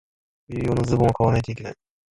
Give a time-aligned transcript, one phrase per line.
[0.49, 1.75] 冬用のズボンを買わないといけない。